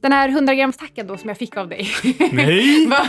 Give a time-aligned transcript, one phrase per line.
[0.00, 1.88] Den här 100 grams då som jag fick av dig.
[2.32, 2.86] Nej!
[2.90, 3.08] var,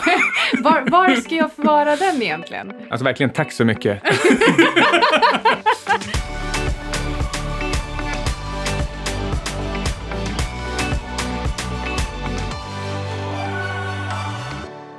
[0.63, 2.73] var, var ska jag förvara den egentligen?
[2.89, 4.01] Alltså verkligen, tack så mycket.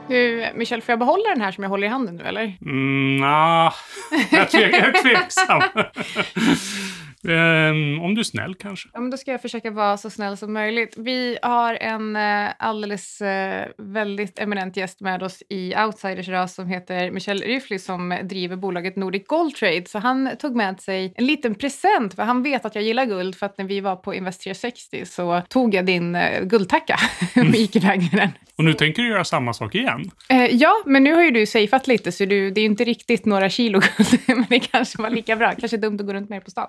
[0.08, 2.56] Du, Michel, får jag behålla den här som jag håller i handen nu eller?
[2.62, 3.72] Mm, nah.
[4.30, 5.62] jag, tvek, jag är tveksam.
[7.24, 8.88] Um, om du är snäll kanske.
[8.92, 10.94] Ja, men då ska jag försöka vara så snäll som möjligt.
[10.96, 16.68] Vi har en eh, alldeles eh, väldigt eminent gäst med oss i Outsiders idag som
[16.68, 19.84] heter Michel Ryfly som driver bolaget Nordic Gold Trade.
[19.86, 23.36] Så han tog med sig en liten present för han vet att jag gillar guld
[23.36, 26.96] för att när vi var på Invest 360 så tog jag din eh, guldtacka
[27.36, 28.30] och gick iväg med den.
[28.56, 30.10] Och nu tänker du göra samma sak igen?
[30.28, 33.26] Eh, ja, men nu har ju du safeat lite så du, det är inte riktigt
[33.26, 35.54] några kilo guld, men det kanske var lika bra.
[35.58, 36.68] Kanske dumt att gå runt med på stan.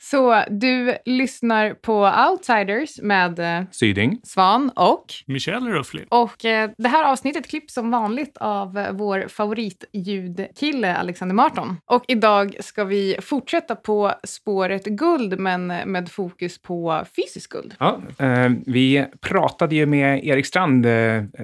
[0.11, 4.19] Så du lyssnar på Outsiders med eh, Syding.
[4.23, 5.05] Svan och...
[5.25, 6.05] Michel Rufflin.
[6.09, 11.77] Och eh, det här avsnittet klipps som vanligt av eh, vår favoritljudkille Alexander Marton.
[11.85, 17.75] Och idag ska vi fortsätta på spåret guld, men med fokus på fysisk guld.
[17.79, 20.85] Ja, eh, vi pratade ju med Erik Strand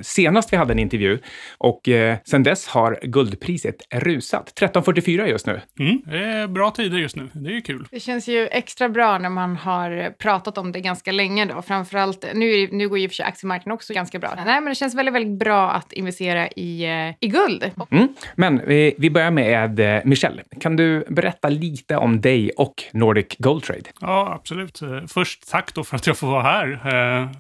[0.02, 1.20] senast vi hade en intervju
[1.58, 4.54] och eh, sen dess har guldpriset rusat.
[4.59, 5.62] 13,44 just nu.
[5.80, 7.30] Mm, det är bra tider just nu.
[7.34, 7.88] Det är kul.
[7.92, 11.61] Det känns ju extra bra när man har pratat om det ganska länge då.
[11.61, 14.33] Framförallt, nu, nu går ju för sig aktiemarknaden också ganska bra.
[14.36, 17.72] Nej, men det känns väldigt, väldigt bra att investera i, eh, i guld.
[17.91, 18.08] Mm.
[18.35, 20.44] Men vi, vi börjar med eh, Michelle.
[20.59, 23.81] Kan du berätta lite om dig och Nordic Gold Trade?
[24.02, 24.81] Ja, absolut.
[24.81, 26.80] Eh, först tack då för att jag får vara här.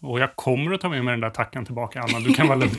[0.01, 2.19] Och jag kommer att ta med mig den där tacken tillbaka, Anna.
[2.19, 2.75] Du kan vara lugn.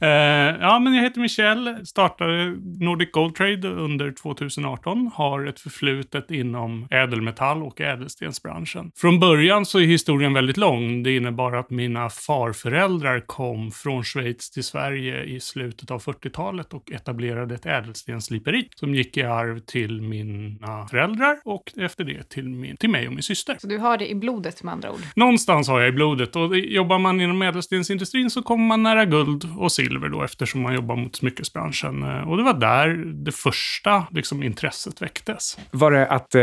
[0.60, 6.86] ja, men jag heter Michelle, startade Nordic Gold Trade under 2018, har ett förflutet inom
[7.14, 8.90] ädelmetall och ädelstensbranschen.
[8.96, 11.02] Från början så är historien väldigt lång.
[11.02, 16.92] Det innebar att mina farföräldrar kom från Schweiz till Sverige i slutet av 40-talet och
[16.92, 22.76] etablerade ett ädelstensliperi som gick i arv till mina föräldrar och efter det till, min,
[22.76, 23.56] till mig och min syster.
[23.60, 25.00] Så du har det i blodet med andra ord?
[25.16, 29.48] Någonstans har jag i blodet och jobbar man inom ädelstensindustrin så kommer man nära guld
[29.58, 32.02] och silver då eftersom man jobbar mot smyckesbranschen.
[32.02, 32.88] Och det var där
[33.24, 35.58] det första liksom, intresset väcktes.
[35.70, 36.42] Var det att eh,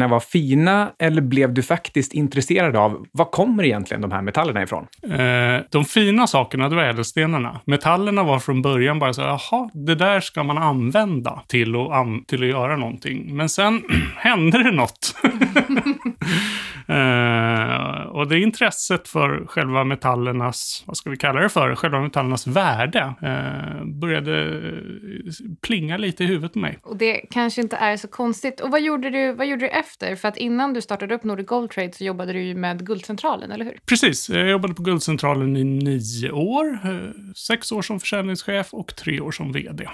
[0.00, 4.62] grejerna var fina eller blev du faktiskt intresserad av var kommer egentligen de här metallerna
[4.62, 4.86] ifrån?
[5.02, 7.60] Eh, de fina sakerna, det var ädelstenarna.
[7.66, 12.24] Metallerna var från början bara så jaha, det där ska man använda till att, an
[12.24, 13.36] till att göra någonting.
[13.36, 13.82] Men sen
[14.16, 15.14] hände det något.
[16.90, 22.46] Uh, och det intresset för själva metallernas, vad ska vi kalla det för, själva metallernas
[22.46, 24.62] värde uh, började
[25.60, 26.78] plinga lite i huvudet på mig.
[26.82, 28.60] Och det kanske inte är så konstigt.
[28.60, 30.16] Och vad gjorde du, vad gjorde du efter?
[30.16, 33.50] För att innan du startade upp Nordic Gold Trade så jobbade du ju med Guldcentralen,
[33.50, 33.78] eller hur?
[33.86, 36.66] Precis, jag jobbade på Guldcentralen i nio år.
[36.66, 39.88] Uh, sex år som försäljningschef och tre år som vd.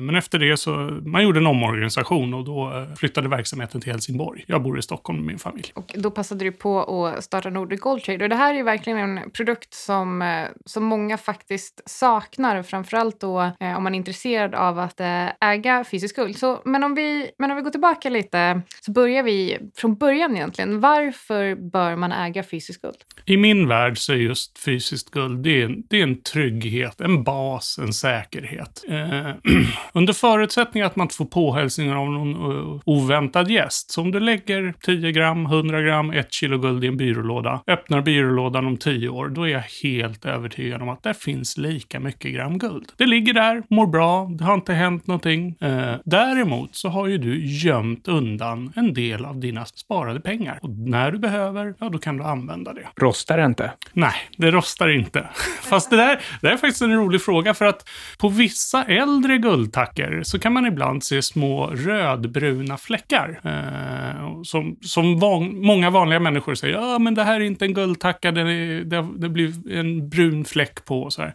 [0.00, 0.70] men efter det så,
[1.04, 4.44] man gjorde en omorganisation och då flyttade verksamheten till Helsingborg.
[4.46, 5.72] Jag bor i Stockholm med min familj.
[5.74, 8.24] Och då passade du på att starta Nordic Gold Trade.
[8.24, 13.40] Och det här är verkligen en produkt som, eh, som många faktiskt saknar, framförallt då
[13.60, 16.36] eh, om man är intresserad av att eh, äga fysisk guld.
[16.36, 20.36] Så, men, om vi, men om vi går tillbaka lite så börjar vi från början
[20.36, 20.80] egentligen.
[20.80, 22.96] Varför bör man äga fysiskt guld?
[23.24, 27.00] I min värld så är just fysiskt guld, det är en, det är en trygghet,
[27.00, 28.84] en bas, en säkerhet.
[28.88, 29.30] Eh,
[29.92, 33.90] under förutsättning att man inte får påhälsningar av någon uh, oväntad gäst.
[33.90, 38.02] Så om du lägger 10 gram, 100 gram, ett kilo guld i en byrålåda, öppnar
[38.02, 42.32] byrålådan om 10 år, då är jag helt övertygad om att det finns lika mycket
[42.32, 42.92] gram guld.
[42.96, 45.56] Det ligger där, mår bra, det har inte hänt någonting.
[45.60, 50.58] Eh, däremot så har ju du gömt undan en del av dina sparade pengar.
[50.62, 52.86] Och när du behöver, ja då kan du använda det.
[52.96, 53.72] Rostar det inte?
[53.92, 55.28] Nej, det rostar inte.
[55.62, 57.88] Fast det där, det är faktiskt en rolig fråga för att
[58.18, 63.40] på vissa äldre guldtackor så kan man ibland se små rödbruna fläckar.
[63.44, 67.74] Eh, som som van, många vanliga människor säger, ja men det här är inte en
[67.74, 68.44] guldtacka, det,
[68.84, 71.10] det, det blir en brun fläck på.
[71.10, 71.30] Så eh,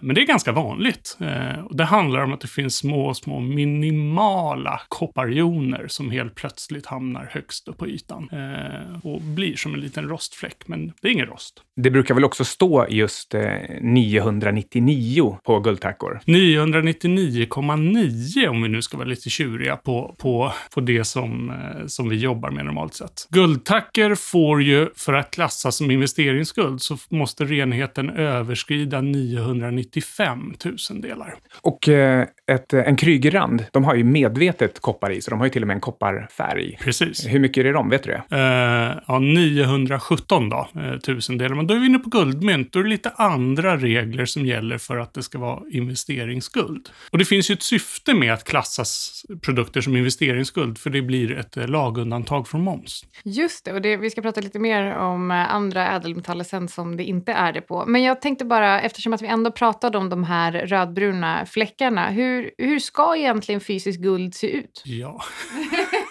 [0.00, 1.16] men det är ganska vanligt.
[1.20, 6.86] Eh, och det handlar om att det finns små, små minimala kopparjoner som helt plötsligt
[6.86, 8.28] hamnar högst upp på ytan.
[8.32, 11.62] Eh, och blir som en liten rostfläck, men det är ingen rost.
[11.76, 13.34] Det brukar väl också stå just
[13.80, 16.20] 999 på guldtackor?
[16.26, 21.52] 999,9 om vi nu ska vara lite tjuriga på, på, på det som,
[21.86, 23.28] som vi jobbar med normalt sett.
[23.30, 31.34] Guld, guldtacker får ju, för att klassas som investeringsguld, så måste renheten överskrida 995 tusendelar.
[31.60, 35.50] Och eh, ett, en krygerand, de har ju medvetet koppar i, så de har ju
[35.50, 36.78] till och med en kopparfärg.
[36.80, 37.26] Precis.
[37.26, 37.88] Hur mycket är det de?
[37.88, 38.36] Vet du det?
[38.36, 41.56] Uh, ja, 917 då, uh, tusendelar.
[41.56, 42.72] Men då är vi inne på guldmynt.
[42.72, 46.88] Då är det lite andra regler som gäller för att det ska vara investeringsguld.
[47.10, 51.32] Och det finns ju ett syfte med att klassas produkter som investeringsguld, för det blir
[51.32, 53.04] ett uh, lagundantag från moms.
[53.24, 57.04] Just det, och det, vi ska prata lite mer om andra ädelmetaller sen som det
[57.04, 57.84] inte är det på.
[57.86, 62.50] Men jag tänkte bara, eftersom att vi ändå pratade om de här rödbruna fläckarna, hur,
[62.58, 64.82] hur ska egentligen fysiskt guld se ut?
[64.84, 65.22] Ja.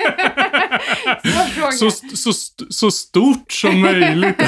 [1.72, 2.34] så, så,
[2.70, 4.38] så stort som möjligt.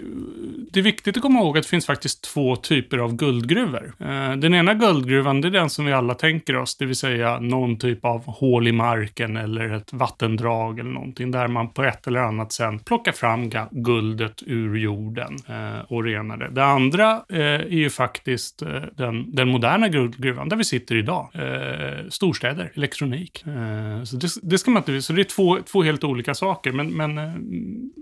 [0.72, 3.94] det, är viktigt att komma ihåg att det finns faktiskt två typer av guldgruvor.
[4.00, 7.40] Eh, den ena guldgruvan, det är den som vi alla tänker oss, det vill säga
[7.40, 12.06] någon typ av hål i marken eller ett vattendrag eller någonting, där man på ett
[12.06, 16.48] eller annat sätt plockar fram guldet ur jorden eh, och renar det.
[16.48, 21.28] Det andra eh, är ju faktiskt eh, den, den moderna guldgruvan, där vi sitter idag.
[21.34, 23.44] Eh, storstäder, elektronik.
[23.46, 25.02] Eh, så det, det, ska man inte...
[25.02, 26.72] Så det är två, två helt olika saker.
[26.72, 27.32] Men, men eh,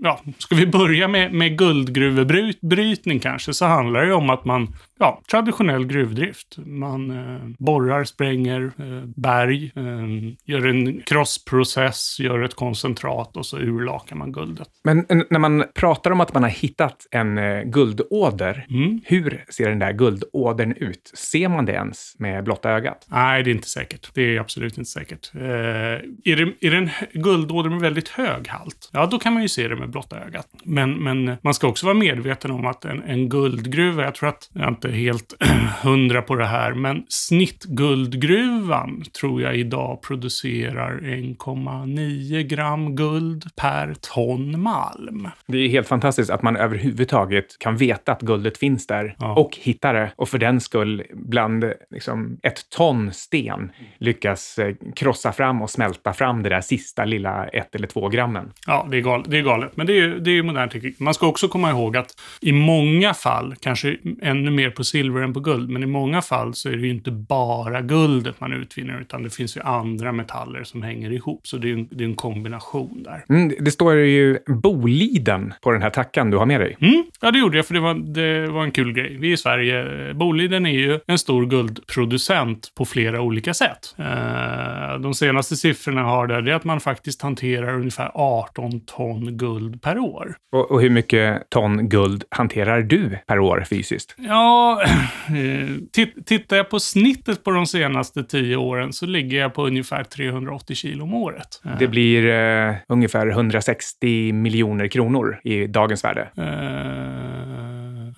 [0.03, 5.23] ja, ska vi börja med, med guldgruvebrytning kanske, så handlar det om att man ja,
[5.31, 6.59] traditionell gruvdrift.
[6.59, 13.59] Man eh, borrar, spränger eh, berg, eh, gör en krossprocess, gör ett koncentrat och så
[13.59, 14.69] urlakar man guldet.
[14.85, 19.01] Men när man pratar om att man har hittat en eh, guldåder, mm.
[19.05, 21.13] hur ser den där guldådern ut?
[21.15, 23.07] Ser man det ens med blotta ögat?
[23.11, 24.11] Nej, det är inte säkert.
[24.15, 25.35] Det är absolut inte säkert.
[25.35, 29.43] Eh, är, det, är det en guldåder med väldigt hög halt, ja då kan man
[29.43, 30.47] ju se det med blotta ögat.
[30.65, 34.51] Men, men man ska också vara medveten om att en, en guldgruva, jag tror att
[34.53, 35.35] jag inte helt
[35.83, 44.61] hundra på det här, men snittguldgruvan tror jag idag producerar 1,9 gram guld per ton
[44.61, 45.29] malm.
[45.47, 49.35] Det är helt fantastiskt att man överhuvudtaget kan veta att guldet finns där ja.
[49.35, 55.33] och hitta det och för den skull bland liksom, ett ton sten lyckas eh, krossa
[55.33, 58.53] fram och smälta fram det där sista lilla ett eller två grammen.
[58.67, 59.31] Ja, det är galet.
[59.31, 59.77] Det är galet.
[59.77, 61.01] Men det är, det är modern teknik.
[61.01, 65.33] Man ska också komma ihåg att i många fall, kanske ännu mer på silver än
[65.33, 69.01] på guld, men i många fall så är det ju inte bara guldet man utvinner,
[69.01, 71.47] utan det finns ju andra metaller som hänger ihop.
[71.47, 73.25] Så det är en, det är en kombination där.
[73.29, 76.77] Mm, det står ju Boliden på den här tackan du har med dig.
[76.81, 79.17] Mm, ja, det gjorde jag, för det var, det var en kul grej.
[79.21, 83.95] Vi i Sverige, Boliden är ju en stor guldproducent på flera olika sätt.
[83.99, 89.37] Eh, de senaste siffrorna har det, det är att man faktiskt hanterar ungefär 18 ton
[89.37, 90.37] guld per år.
[90.53, 94.15] Och, och hur mycket ton guld hanterar du per år fysiskt?
[94.19, 99.67] Ja, eh, tittar jag på snittet på de senaste tio åren så ligger jag på
[99.67, 101.63] ungefär 380 kilo om året.
[101.79, 106.29] Det blir uh, ungefär 160 miljoner kronor i dagens värde.
[106.39, 106.45] Uh,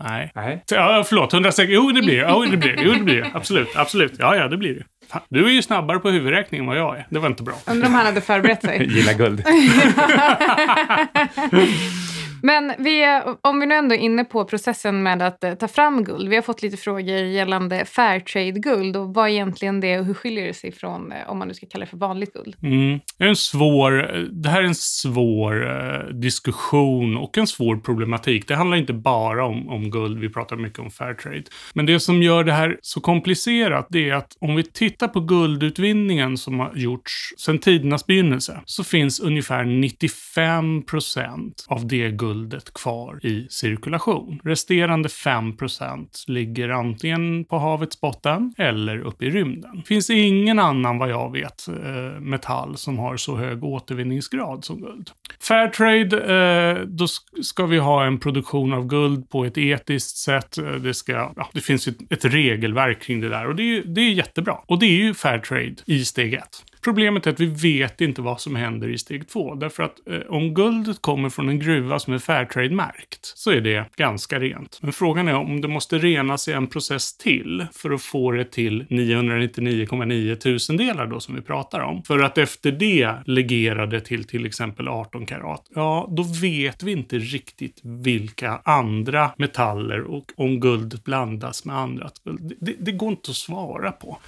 [0.01, 0.33] nej.
[0.35, 0.65] nej.
[0.71, 1.67] Ja, förlåt, 160.
[1.69, 2.27] Jo, det blir det.
[2.31, 2.83] Jo, det blir det.
[2.83, 3.27] Jo, det blir.
[3.33, 4.13] Absolut, absolut.
[4.19, 4.83] Ja, ja, det blir det.
[5.13, 7.07] Fan, du är ju snabbare på huvudräkning än vad jag är.
[7.11, 7.55] Det var inte bra.
[7.67, 8.87] Undrar om han hade förberett sig.
[8.95, 9.41] Gilla guld.
[12.43, 16.05] Men vi, om vi nu ändå är inne på processen med att eh, ta fram
[16.05, 16.29] guld.
[16.29, 20.47] Vi har fått lite frågor gällande Fairtrade-guld och vad är egentligen det och hur skiljer
[20.47, 22.57] det sig från, eh, om man nu ska kalla det för vanligt guld?
[22.63, 23.01] Mm.
[23.19, 28.49] Det, är en svår, eh, det här är en svår diskussion och en svår problematik.
[28.49, 31.45] Det handlar inte bara om, om guld, vi pratar mycket om Fairtrade.
[31.75, 35.21] Men det som gör det här så komplicerat det är att om vi tittar på
[35.21, 42.28] guldutvinningen som har gjorts sedan tidernas begynnelse så finns ungefär 95 procent av det guld
[42.29, 44.41] guldet kvar i cirkulation.
[44.45, 49.77] Resterande 5 procent ligger antingen på havets botten eller uppe i rymden.
[49.77, 54.81] Det finns ingen annan, vad jag vet, eh, metall som har så hög återvinningsgrad som
[54.81, 55.11] guld.
[55.41, 57.07] Fairtrade, eh, då
[57.43, 60.59] ska vi ha en produktion av guld på ett etiskt sätt.
[60.59, 63.83] Eh, det, ska, ja, det finns ett, ett regelverk kring det där och det är,
[63.85, 64.57] det är jättebra.
[64.67, 66.65] Och det är ju Fairtrade i steg ett.
[66.89, 69.55] Problemet är att vi vet inte vad som händer i steg två.
[69.55, 73.85] Därför att eh, om guldet kommer från en gruva som är Fairtrade-märkt så är det
[73.97, 74.79] ganska rent.
[74.83, 78.45] Men frågan är om det måste renas i en process till för att få det
[78.45, 82.03] till 999,9 tusendelar då som vi pratar om.
[82.03, 85.71] För att efter det legera det till till exempel 18 karat.
[85.75, 92.11] Ja, då vet vi inte riktigt vilka andra metaller och om guldet blandas med andra
[92.25, 94.19] Det, Det, det går inte att svara på.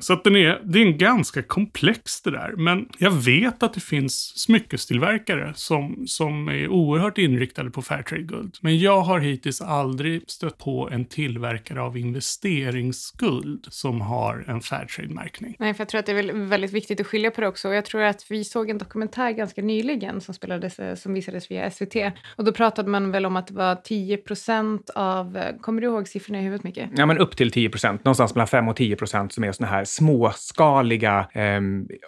[0.00, 2.54] Så att den är, det är en ganska komplex det där.
[2.56, 8.58] Men jag vet att det finns smyckestillverkare som, som är oerhört inriktade på Fairtrade-guld.
[8.60, 15.56] Men jag har hittills aldrig stött på en tillverkare av investeringsguld som har en Fairtrade-märkning.
[15.58, 17.68] Nej, för jag tror att det är väldigt viktigt att skilja på det också.
[17.68, 21.50] Och jag tror att vi såg en dokumentär ganska nyligen som, spelades, eh, som visades
[21.50, 21.96] via SVT.
[22.36, 25.36] Och då pratade man väl om att det var 10 procent av...
[25.36, 26.78] Eh, kommer du ihåg siffrorna i huvudet, Micke?
[26.96, 28.04] Ja, men upp till 10 procent.
[28.04, 31.60] Någonstans mellan 5 och 10 procent som är såna här småskaliga, eh,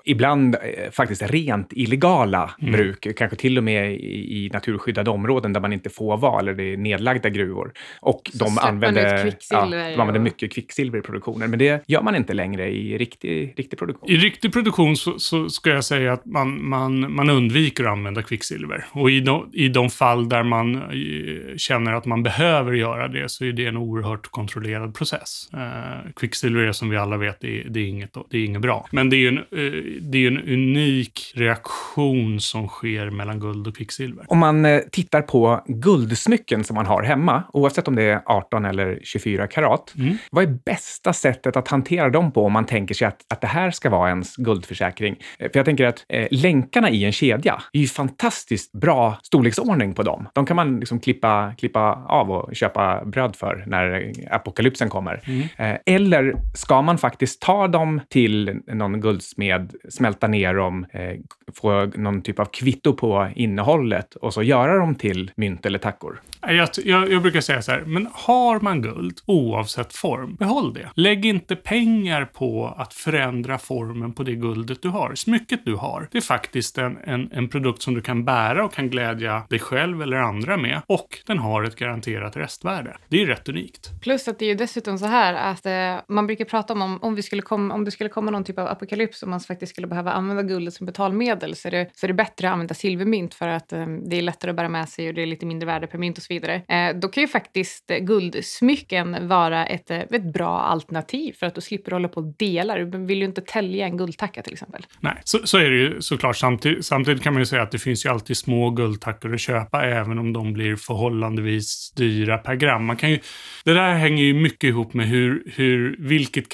[0.05, 2.73] ibland eh, faktiskt rent illegala mm.
[2.73, 6.55] bruk, kanske till och med i, i naturskyddade områden där man inte får vara, eller
[6.55, 7.73] det är nedlagda gruvor.
[8.01, 12.17] Och Så de använder, ja, de använder mycket kvicksilver i produktionen, men det gör man
[12.17, 14.11] inte längre i riktig, riktig produktion.
[14.11, 18.23] I riktig produktion så, så ska jag säga att man, man, man undviker att använda
[18.23, 18.87] kvicksilver.
[18.93, 23.29] Och i de, i de fall där man eh, känner att man behöver göra det
[23.29, 25.49] så är det en oerhört kontrollerad process.
[25.53, 28.89] Eh, kvicksilver är som vi alla vet, det det är, inget, det är inget bra.
[28.93, 33.67] Men det är ju en, eh, det är en unik reaktion som sker mellan guld
[33.67, 34.25] och kvicksilver.
[34.29, 38.65] Om man eh, tittar på guldsmycken som man har hemma, oavsett om det är 18
[38.65, 40.17] eller 24 karat, mm.
[40.31, 43.47] vad är bästa sättet att hantera dem på om man tänker sig att, att det
[43.47, 45.17] här ska vara ens guldförsäkring?
[45.39, 49.95] Eh, för jag tänker att eh, länkarna i en kedja är ju fantastiskt bra storleksordning
[49.95, 50.29] på dem.
[50.33, 55.21] De kan man liksom klippa, klippa av och köpa bröd för när apokalypsen kommer.
[55.25, 55.49] Mm.
[55.57, 61.17] Eh, eller ska man faktiskt ta dem till någon guldsmed, smälta ner dem, eh,
[61.55, 66.21] få någon typ av kvitto på innehållet och så göra dem till mynt eller tackor.
[66.41, 70.91] Jag, jag, jag, brukar säga så här, men har man guld oavsett form, behåll det.
[70.95, 75.15] Lägg inte pengar på att förändra formen på det guldet du har.
[75.15, 78.73] Smycket du har, det är faktiskt en, en, en produkt som du kan bära och
[78.73, 80.83] kan glädja dig själv eller andra med.
[80.87, 82.97] Och den har ett garanterat restvärde.
[83.09, 83.91] Det är rätt unikt.
[84.03, 86.99] Plus att det är ju dessutom så här att eh, man brukar prata om, om
[87.03, 89.73] om vi skulle komma, om det skulle komma någon typ av apokalyps och man faktiskt
[89.73, 92.75] skulle behöva använda guldet som betalmedel så är det, så är det bättre att använda
[92.75, 95.47] silvermynt för att eh, det är lättare att bära med sig och det är lite
[95.47, 96.63] mindre värde per mynt och så vidare.
[96.69, 101.55] Eh, då kan ju faktiskt eh, guldsmycken vara ett, eh, ett bra alternativ för att
[101.55, 102.79] du slipper hålla på och dela.
[102.79, 104.87] Du vill ju inte tälja en guldtacka till exempel.
[105.01, 106.37] Nej, så, så är det ju såklart.
[106.37, 109.85] Samtidigt, samtidigt kan man ju säga att det finns ju alltid små guldtackor att köpa
[109.85, 112.85] även om de blir förhållandevis dyra per gram.
[112.85, 113.19] Man kan ju,
[113.65, 116.49] det där hänger ju mycket ihop med hur, hur, vilket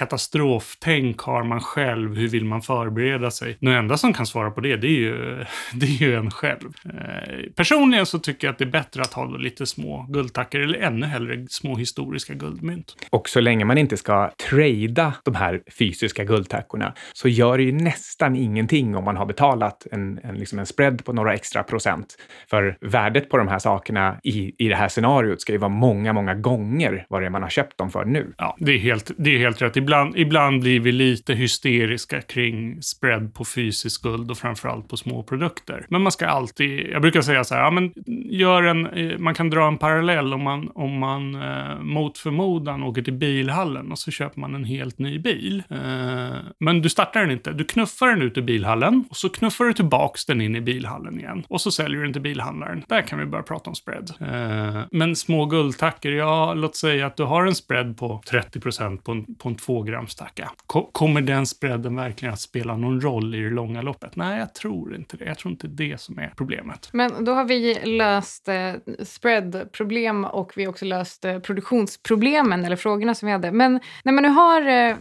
[0.72, 2.16] katastroftänk har man själv?
[2.16, 3.56] Hur vill man förbereda sig?
[3.60, 6.72] Den enda som kan svara på det, det är ju, det är ju en själv.
[6.84, 10.78] Eh, personligen så tycker jag att det är bättre att ha lite små guldtackor eller
[10.78, 12.96] ännu hellre små historiska guldmynt.
[13.10, 17.72] Och så länge man inte ska trada de här fysiska guldtackorna så gör det ju
[17.72, 22.16] nästan ingenting om man har betalat en, en, liksom en spread på några extra procent.
[22.50, 26.12] För värdet på de här sakerna i, i det här scenariot ska ju vara många,
[26.12, 28.34] många gånger vad det är man har köpt dem för nu.
[28.38, 29.76] Ja, det är helt, det är helt rätt.
[29.76, 35.86] Ibland, ibland blivit lite hysteriska kring spread på fysisk guld och framförallt på små produkter.
[35.88, 37.92] Men man ska alltid, jag brukar säga så här, ja, men
[38.30, 42.82] gör en, eh, man kan dra en parallell om man, om man eh, mot förmodan
[42.82, 45.62] åker till bilhallen och så köper man en helt ny bil.
[45.70, 49.64] Eh, men du startar den inte, du knuffar den ut ur bilhallen och så knuffar
[49.64, 52.84] du tillbaks den in i bilhallen igen och så säljer du den till bilhandlaren.
[52.88, 54.12] Där kan vi börja prata om spread.
[54.20, 58.60] Eh, men små guldtackor, ja, låt säga att du har en spread på 30
[59.04, 60.51] på en, på en 2 grams tacka.
[60.92, 64.16] Kommer den spreaden verkligen att spela någon roll i det långa loppet?
[64.16, 65.24] Nej, jag tror inte det.
[65.24, 66.88] Jag tror inte det som är problemet.
[66.92, 68.72] Men då har vi löst eh,
[69.04, 73.52] spreadproblem och vi har också löst eh, produktionsproblemen, eller frågorna som vi hade.
[73.52, 74.96] Men när man nu har eh,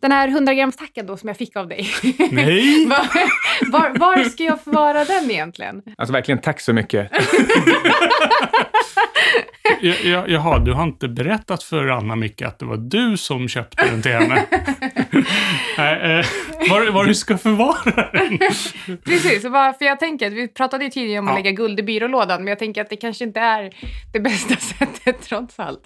[0.00, 1.88] den här 100 grams då som jag fick av dig.
[2.30, 2.86] Nej!
[2.88, 3.06] var,
[3.70, 5.82] var, var, ska jag förvara den egentligen?
[5.98, 7.10] Alltså verkligen, tack så mycket.
[10.26, 14.02] Jaha, du har inte berättat för Anna Micke att det var du som köpte den
[14.02, 14.46] till henne?
[15.78, 16.24] Nej, eh,
[16.70, 18.38] var, var du ska förvara den?
[19.04, 21.32] Precis, för jag tänker, vi pratade ju tidigare om ja.
[21.32, 23.70] att lägga guld i byrålådan, men jag tänker att det kanske inte är
[24.12, 25.80] det bästa sättet trots allt.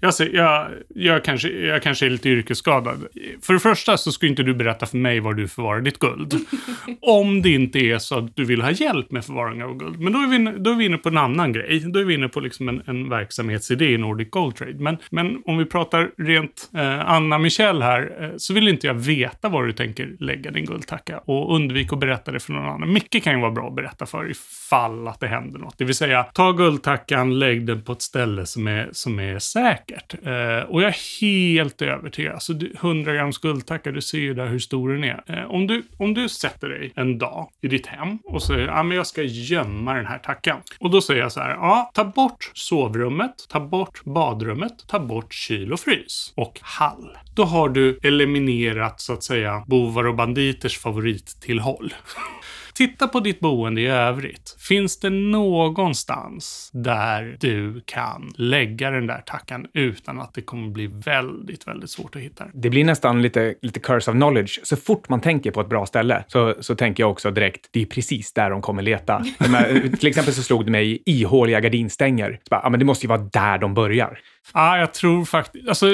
[0.00, 3.06] Jag, ser, jag, jag, kanske, jag kanske är lite yrkesskadad.
[3.42, 6.34] För det första så ska inte du berätta för mig var du förvarar ditt guld.
[7.00, 10.00] om det inte är så att du vill ha hjälp med förvaring av guld.
[10.00, 11.80] Men då är vi, då är vi inne på en annan grej.
[11.80, 14.78] Då är vi inne på liksom en, en verksamhetsidé i Nordic Gold Trade.
[14.78, 18.94] Men, men om vi pratar rent eh, Anna Michel här, eh, så vill inte jag
[18.94, 21.18] veta var du tänker lägga din guldtacka.
[21.18, 22.92] Och undvik att berätta det för någon annan.
[22.92, 25.78] Mycket kan ju vara bra att berätta för ifall att det händer något.
[25.78, 30.14] Det vill säga, ta guldtackan, lägg den på ett ställe som är, som är säkert.
[30.26, 32.34] Eh, och jag är helt övertygad.
[32.34, 35.22] Alltså 100 grams guldtacka, du ser ju där hur stor den är.
[35.26, 38.82] Eh, om, du, om du sätter dig en dag i ditt hem och säger, ja
[38.82, 40.58] men jag ska gömma den här tackan.
[40.80, 45.34] Och då säger jag så här, ja, ta bort sovrummet, ta bort badrummet, ta bort
[45.34, 47.16] kyl och frys och hall.
[47.34, 51.94] Då har du eliminerat så att säga bovar och banditers favorittillhåll.
[52.78, 54.56] Titta på ditt boende i övrigt.
[54.68, 60.86] Finns det någonstans där du kan lägga den där tackan utan att det kommer bli
[60.86, 62.52] väldigt, väldigt svårt att hitta den?
[62.54, 64.60] Det blir nästan lite, lite curse of knowledge.
[64.62, 67.82] Så fort man tänker på ett bra ställe så, så tänker jag också direkt, det
[67.82, 69.24] är precis där de kommer leta.
[69.38, 72.30] Här, till exempel så slog det mig ihåliga gardinstänger.
[72.30, 74.18] Så bara, ja, men det måste ju vara där de börjar.
[74.54, 75.68] Ja, jag tror faktiskt...
[75.68, 75.86] Alltså...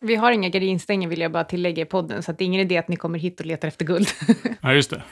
[0.00, 2.76] Vi har inga gardinstänger vill jag bara tillägga i podden, så det är ingen idé
[2.76, 4.08] att ni kommer hit och letar efter guld.
[4.60, 5.02] ja, just det.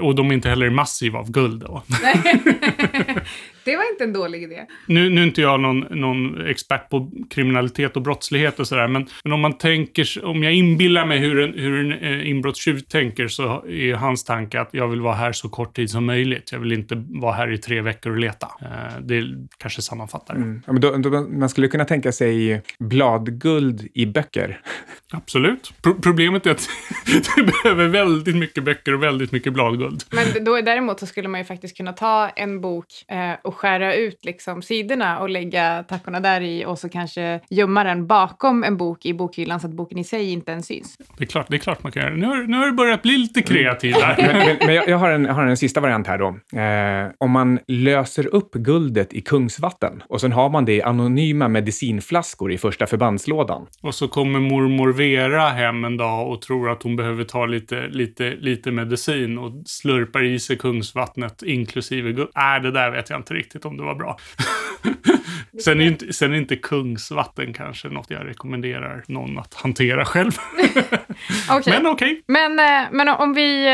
[0.00, 1.82] Och de är inte heller massiva av guld då.
[3.68, 4.66] det var inte en dålig idé.
[4.86, 9.06] Nu, nu är inte jag någon, någon expert på kriminalitet och brottslighet och sådär, men,
[9.24, 13.28] men om man tänker, om jag inbillar mig hur en, hur en eh, inbrottstjuv tänker
[13.28, 16.52] så är hans tanke att jag vill vara här så kort tid som möjligt.
[16.52, 18.48] Jag vill inte vara här i tre veckor och leta.
[18.60, 19.24] Eh, det
[19.58, 20.40] kanske sammanfattar det.
[20.40, 20.62] Mm.
[20.66, 24.60] Ja, men då, då, man skulle kunna tänka sig bladguld i böcker.
[25.12, 25.72] Absolut.
[25.82, 26.68] Pro problemet är att
[27.36, 30.02] du behöver väldigt mycket böcker och väldigt mycket bladguld.
[30.10, 33.94] Men då, däremot så skulle man ju faktiskt kunna ta en bok eh, och skära
[33.94, 38.76] ut liksom sidorna och lägga tackorna där i och så kanske gömma den bakom en
[38.76, 40.96] bok i bokhyllan så att boken i sig inte ens syns.
[41.18, 42.14] Det är klart, det är klart man kan göra.
[42.14, 44.16] Nu har, nu har du börjat bli lite kreativ här.
[44.18, 46.58] men, men, men jag, jag, har en, har en sista variant här då.
[46.58, 51.48] Eh, om man löser upp guldet i kungsvatten och sen har man det i anonyma
[51.48, 53.66] medicinflaskor i första förbandslådan.
[53.82, 57.86] Och så kommer mormor Vera hem en dag och tror att hon behöver ta lite,
[57.88, 62.28] lite, lite medicin och slurpar i sig kungsvattnet inklusive guld.
[62.36, 64.18] Nej, det där vet jag inte riktigt om det var bra.
[65.64, 70.30] sen, är inte, sen är inte kungsvatten kanske något jag rekommenderar någon att hantera själv.
[71.58, 71.72] okay.
[71.82, 72.12] Men okej.
[72.12, 72.22] Okay.
[72.26, 73.66] Men, eh, men om vi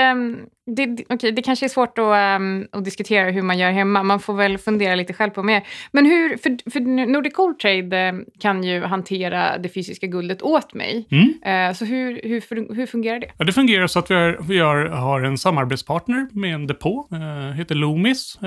[0.66, 4.02] ehm, det, okay, det kanske är svårt att, um, att diskutera hur man gör hemma.
[4.02, 5.62] Man får väl fundera lite själv på mer.
[5.92, 10.74] Men hur, för, för Nordic Gold Trade uh, kan ju hantera det fysiska guldet åt
[10.74, 11.08] mig.
[11.10, 11.68] Mm.
[11.68, 13.30] Uh, så hur, hur, hur fungerar det?
[13.38, 17.08] Ja, det fungerar så att vi, har, vi har, har en samarbetspartner med en depå,
[17.12, 18.38] uh, heter Loomis,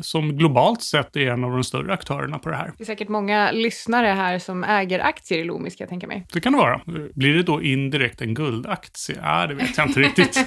[0.00, 2.72] som globalt sett är en av de större aktörerna på det här.
[2.78, 6.26] Det är säkert många lyssnare här som äger aktier i Loomis, kan jag tänka mig.
[6.32, 6.80] Det kan det vara.
[7.14, 9.16] Blir det då indirekt en guldaktie?
[9.22, 10.46] Ja, det vet jag inte riktigt.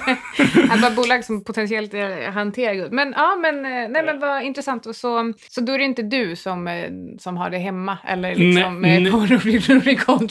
[0.96, 1.92] bolag som potentiellt
[2.34, 2.92] hanterar guld.
[2.92, 4.86] Men ja, men, eh, nej, men vad intressant.
[4.86, 8.34] Och så, så då är det inte du som, eh, som har det hemma eller
[8.34, 10.28] liksom nej, eh, på Rubicon?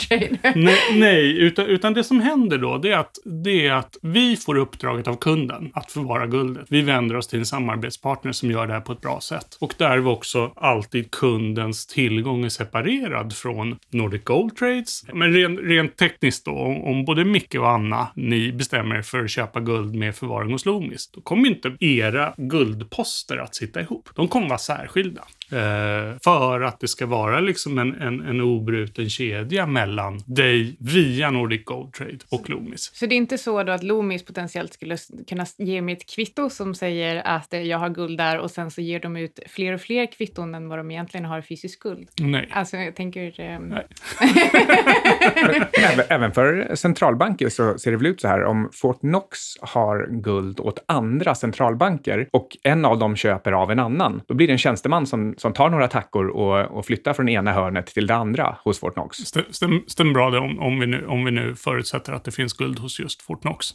[0.54, 4.36] Nej, nej utan, utan det som händer då det är, att, det är att vi
[4.36, 6.66] får uppdraget av kunden att förvara guldet.
[6.68, 9.56] Vi vänder oss till en samarbetspartner som gör det här på ett bra sätt.
[9.60, 15.04] Och där var också alltid kundens tillgång är separerad från Nordic Gold Trades.
[15.12, 19.24] Men rent, rent tekniskt då, om, om både Micke och Anna, ni bestämmer er för
[19.24, 20.66] att köpa guld med förvaring hos
[21.12, 24.08] då kommer inte era guldposter att sitta ihop.
[24.14, 25.24] De kommer vara särskilda.
[25.52, 31.30] Eh, för att det ska vara liksom en, en, en obruten kedja mellan dig via
[31.30, 32.90] Nordic Gold Trade och Loomis.
[32.94, 34.96] Så det är inte så då att Loomis potentiellt skulle
[35.28, 38.80] kunna ge mig ett kvitto som säger att jag har guld där och sen så
[38.80, 42.08] ger de ut fler och fler kvitton än vad de egentligen har fysiskt guld?
[42.20, 42.48] Nej.
[42.52, 43.40] Alltså jag tänker...
[43.40, 43.58] Eh...
[43.60, 43.86] Nej.
[45.92, 50.08] även, även för centralbanker så ser det väl ut så här om Fort Knox har
[50.10, 54.52] guld åt andra centralbanker och en av dem köper av en annan, då blir det
[54.52, 58.14] en tjänsteman som som tar några tackor och, och flyttar från ena hörnet till det
[58.14, 59.16] andra hos Fortnox.
[59.50, 62.52] Stämmer stäm bra det om, om, vi nu, om vi nu förutsätter att det finns
[62.52, 63.66] guld hos just Fortnox.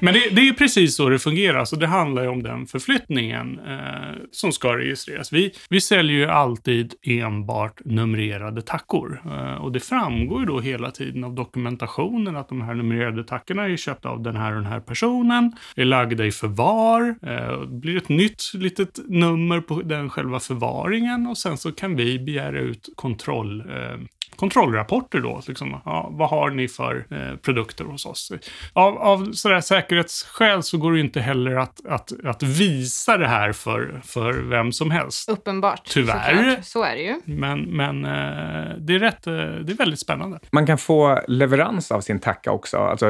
[0.00, 1.64] Men det, det, är ju precis så det fungerar.
[1.64, 5.32] Så det handlar ju om den förflyttningen eh, som ska registreras.
[5.32, 9.22] Vi, vi säljer ju alltid enbart numrerade tackor.
[9.24, 13.64] Eh, och det framgår ju då hela tiden av dokumentationen att de här numrerade tackorna
[13.64, 17.66] är köpta av den här och den här personen, är lagda i förvar, eh, det
[17.66, 22.60] blir ett nytt litet nummer på den själva förvaringen och sen så kan vi begära
[22.60, 23.98] ut kontroll eh,
[24.36, 25.42] kontrollrapporter då.
[25.48, 28.32] Liksom, ja, vad har ni för eh, produkter hos oss?
[28.72, 33.52] Av, av sådär säkerhetsskäl så går det inte heller att, att, att visa det här
[33.52, 35.28] för, för vem som helst.
[35.28, 35.82] Uppenbart.
[35.84, 36.36] Tyvärr.
[36.36, 36.64] Såklart.
[36.64, 37.20] Så är det ju.
[37.24, 40.38] Men, men eh, det, är rätt, eh, det är väldigt spännande.
[40.50, 42.76] Man kan få leverans av sin tacka också.
[42.76, 43.06] Alltså,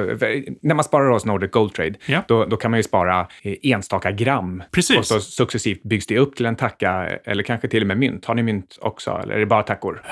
[0.62, 2.22] när man sparar hos Nordic Gold Trade, ja.
[2.29, 4.62] då, då kan man ju spara eh, enstaka gram.
[4.70, 4.98] Precis.
[4.98, 8.24] Och så successivt byggs det upp till en tacka, eller kanske till och med mynt.
[8.24, 10.03] Har ni mynt också, eller är det bara tackor?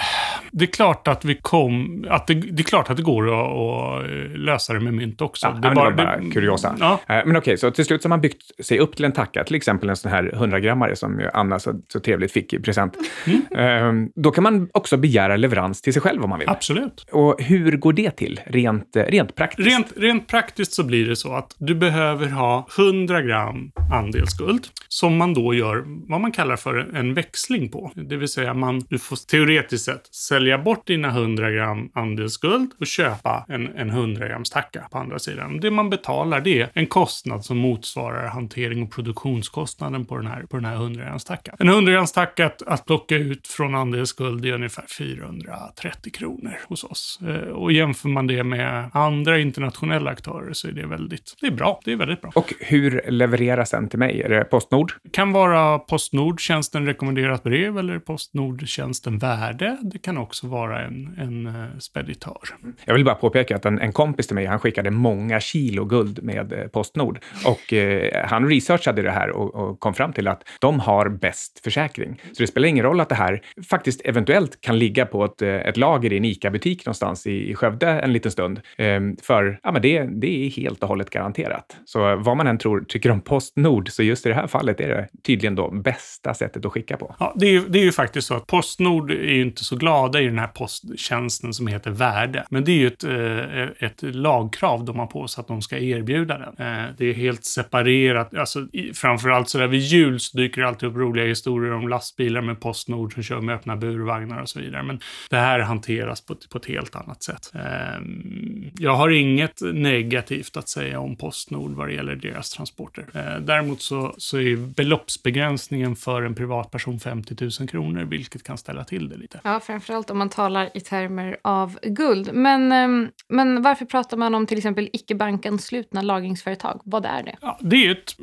[0.50, 2.04] Det är klart att vi kom...
[2.10, 5.46] Att det, det är klart att det går att, att lösa det med mynt också.
[5.46, 6.76] Ja, det, är bara, det var bara kuriosa.
[6.80, 6.92] Ja.
[6.92, 9.12] Eh, men okej, okay, så till slut så har man byggt sig upp till en
[9.12, 12.96] tacka, till exempel en sån här 100-grammare som Anna så, så trevligt fick i present.
[13.26, 13.42] Mm.
[13.56, 16.48] Ehm, då kan man också begära leverans till sig själv om man vill.
[16.48, 17.06] Absolut.
[17.12, 19.68] Och hur går det till, rent, rent praktiskt?
[19.68, 25.16] Rent, rent praktiskt så blir det så att du behöver ha 100 gram andelsguld som
[25.16, 27.90] man då gör vad man kallar för en växling på.
[27.94, 32.86] Det vill säga man, du får teoretiskt sett sälja bort dina 100 gram andelsguld och
[32.86, 35.60] köpa en, en 100 grams tacka på andra sidan.
[35.60, 40.42] Det man betalar det är en kostnad som motsvarar hantering och produktionskostnaden på den här,
[40.42, 41.56] på den här 100 grams tackan.
[41.58, 46.84] En 100 grams tacka att, att plocka ut från andelsguld är ungefär 430 kronor hos
[46.84, 47.18] oss.
[47.26, 51.50] Eh, och jämför man det med andra internationella aktörer så är det väldigt, det är
[51.50, 51.80] bra.
[51.84, 52.32] Det är väldigt bra.
[52.34, 54.22] Och hur levereras den till mig?
[54.22, 54.92] Är det Postnord?
[55.12, 59.78] kan vara Postnord tjänsten rekommenderat brev eller Postnord tjänsten värde.
[59.82, 62.42] Det kan också vara en, en uh, speditör.
[62.84, 66.22] Jag vill bara påpeka att en, en, kompis till mig, han skickade många kilo guld
[66.22, 70.42] med uh, Postnord och uh, han researchade det här och, och, kom fram till att
[70.60, 72.20] de har bäst försäkring.
[72.32, 75.76] Så det spelar ingen roll att det här faktiskt eventuellt kan ligga på ett, ett
[75.76, 78.60] lager i en ICA-butik någonstans i, i Skövde en liten stund.
[78.78, 81.76] Um, för ja, men det, det är helt och hållet garanterat.
[81.84, 84.88] Så vad man än tror tycker om Postnord, så just i det här fallet är
[84.88, 87.16] det tydligen då bästa sättet att skicka på.
[87.18, 90.20] Ja, det är, det är ju faktiskt så att Postnord är ju inte så glada
[90.20, 92.46] i den här posttjänsten som heter värde.
[92.50, 95.78] Men det är ju ett, eh, ett lagkrav de har på sig att de ska
[95.78, 96.66] erbjuda den.
[96.66, 98.36] Eh, det är helt separerat.
[98.36, 102.40] Alltså, framförallt så där vid jul så dyker det alltid upp roliga historier om lastbilar
[102.40, 104.82] med Postnord som kör med öppna burvagnar och så vidare.
[104.82, 107.52] Men det här hanteras på, på ett helt annat sätt.
[107.54, 113.06] Ehm, jag har inget negativt att säga om Postnord vad det gäller deras transporter.
[113.14, 118.84] Eh, däremot så, så är beloppsbegränsningen för en privatperson 50 000 kronor, vilket kan ställa
[118.84, 119.40] till det lite.
[119.44, 122.30] Ja, framförallt om man talar i termer av guld.
[122.32, 126.80] Men, ehm, men varför pratar man om till exempel icke bankanslutna lagringsföretag?
[126.84, 127.36] Vad är det?
[127.40, 128.14] Ja, det är ett,